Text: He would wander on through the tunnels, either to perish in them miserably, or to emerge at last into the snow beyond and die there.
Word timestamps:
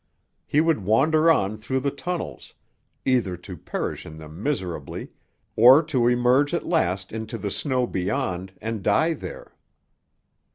He 0.47 0.61
would 0.61 0.83
wander 0.83 1.29
on 1.29 1.59
through 1.59 1.81
the 1.81 1.91
tunnels, 1.91 2.55
either 3.05 3.37
to 3.37 3.55
perish 3.55 4.03
in 4.03 4.17
them 4.17 4.41
miserably, 4.41 5.09
or 5.55 5.83
to 5.83 6.07
emerge 6.07 6.55
at 6.55 6.65
last 6.65 7.11
into 7.11 7.37
the 7.37 7.51
snow 7.51 7.85
beyond 7.85 8.53
and 8.59 8.81
die 8.81 9.13
there. 9.13 9.53